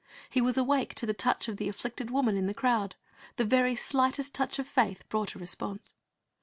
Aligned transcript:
He 0.31 0.41
was 0.41 0.57
awake 0.57 0.95
to 0.95 1.05
the 1.05 1.13
touch 1.13 1.47
of 1.47 1.57
the 1.57 1.69
afflicted 1.69 2.09
woman 2.09 2.35
in 2.35 2.47
the 2.47 2.55
crowd; 2.55 2.95
the 3.35 3.45
very 3.45 3.75
sHghtest 3.75 4.33
touch 4.33 4.57
of 4.57 4.67
faith 4.67 5.07
brought 5.09 5.35
a 5.35 5.37
response. 5.37 5.93